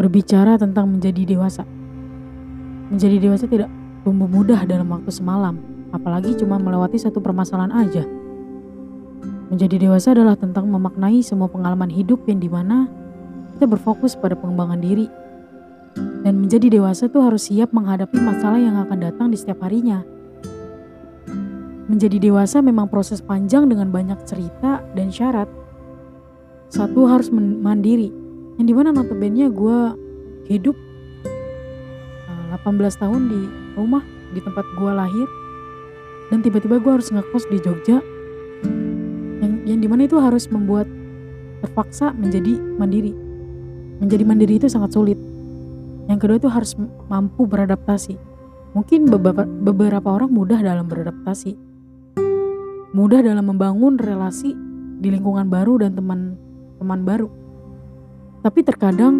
[0.00, 1.68] berbicara tentang menjadi dewasa.
[2.88, 3.68] Menjadi dewasa tidak
[4.00, 5.60] tumbuh mudah dalam waktu semalam,
[5.92, 8.08] apalagi cuma melewati satu permasalahan aja.
[9.52, 12.88] Menjadi dewasa adalah tentang memaknai semua pengalaman hidup yang di mana
[13.52, 15.04] kita berfokus pada pengembangan diri.
[16.24, 20.00] Dan menjadi dewasa tuh harus siap menghadapi masalah yang akan datang di setiap harinya.
[21.90, 25.50] Menjadi dewasa memang proses panjang dengan banyak cerita dan syarat.
[26.70, 28.14] Satu harus mandiri,
[28.60, 29.78] yang di mana notabene gue
[30.52, 30.76] hidup
[32.52, 33.40] 18 eh, tahun di
[33.72, 34.04] rumah
[34.36, 35.24] di tempat gue lahir.
[36.28, 38.04] Dan tiba-tiba gue harus ngekos di Jogja.
[39.40, 40.84] Yang yang di mana itu harus membuat
[41.64, 43.16] terpaksa menjadi mandiri.
[43.96, 45.16] Menjadi mandiri itu sangat sulit.
[46.12, 46.76] Yang kedua itu harus
[47.08, 48.20] mampu beradaptasi.
[48.76, 51.56] Mungkin beberapa, beberapa orang mudah dalam beradaptasi.
[52.92, 54.52] Mudah dalam membangun relasi
[55.00, 57.40] di lingkungan baru dan teman-teman baru
[58.40, 59.14] tapi terkadang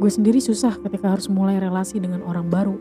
[0.00, 2.76] gue sendiri susah ketika harus mulai relasi dengan orang baru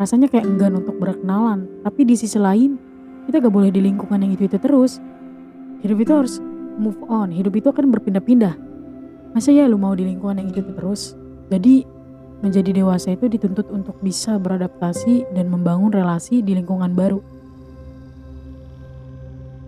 [0.00, 2.88] rasanya kayak enggan untuk berkenalan tapi di sisi lain
[3.28, 5.04] kita gak boleh di lingkungan yang itu-itu terus.
[5.84, 6.40] Hidup itu harus
[6.80, 8.56] move on, hidup itu akan berpindah-pindah.
[9.36, 11.12] Masa ya lu mau di lingkungan yang itu-itu terus?
[11.52, 11.84] Jadi
[12.40, 17.20] menjadi dewasa itu dituntut untuk bisa beradaptasi dan membangun relasi di lingkungan baru.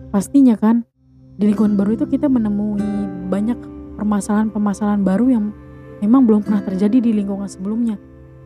[0.09, 0.81] Pastinya kan,
[1.37, 3.61] di lingkungan baru itu kita menemui banyak
[3.99, 5.45] permasalahan-permasalahan baru yang
[6.01, 7.95] memang belum pernah terjadi di lingkungan sebelumnya.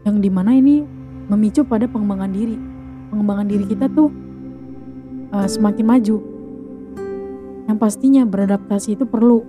[0.05, 0.85] Yang di mana ini
[1.31, 2.57] memicu pada pengembangan diri.
[3.09, 4.09] Pengembangan diri kita tuh
[5.33, 6.17] uh, semakin maju.
[7.65, 9.41] Yang pastinya beradaptasi itu perlu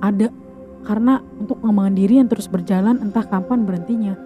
[0.00, 0.32] ada
[0.86, 4.16] karena untuk pengembangan diri yang terus berjalan entah kapan berhentinya.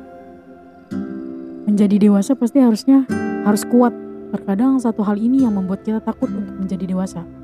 [1.67, 3.03] Menjadi dewasa pasti harusnya
[3.43, 3.91] harus kuat.
[4.33, 7.42] Terkadang satu hal ini yang membuat kita takut untuk menjadi dewasa.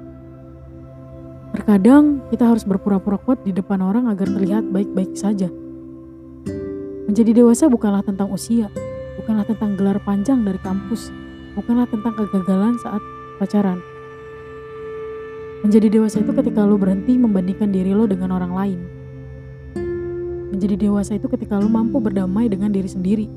[1.69, 5.52] Terkadang kita harus berpura-pura kuat di depan orang agar terlihat baik-baik saja.
[7.05, 8.72] Menjadi dewasa bukanlah tentang usia,
[9.20, 11.12] bukanlah tentang gelar panjang dari kampus,
[11.53, 13.04] bukanlah tentang kegagalan saat
[13.37, 13.84] pacaran.
[15.60, 18.81] Menjadi dewasa itu ketika lo berhenti membandingkan diri lo dengan orang lain.
[20.48, 23.28] Menjadi dewasa itu ketika lo mampu berdamai dengan diri sendiri.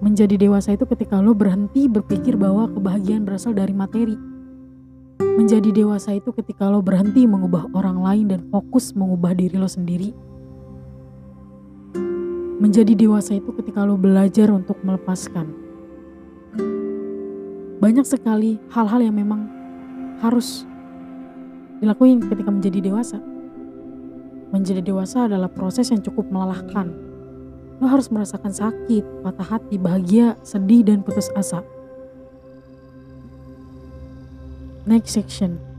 [0.00, 4.29] Menjadi dewasa itu ketika lo berhenti berpikir bahwa kebahagiaan berasal dari materi.
[5.20, 10.16] Menjadi dewasa itu ketika lo berhenti mengubah orang lain dan fokus mengubah diri lo sendiri.
[12.60, 15.60] Menjadi dewasa itu ketika lo belajar untuk melepaskan
[17.80, 19.48] banyak sekali hal-hal yang memang
[20.20, 20.68] harus
[21.80, 23.16] dilakuin ketika menjadi dewasa.
[24.52, 26.92] Menjadi dewasa adalah proses yang cukup melelahkan.
[27.80, 31.64] Lo harus merasakan sakit, patah hati, bahagia, sedih, dan putus asa.
[34.86, 35.69] Next section.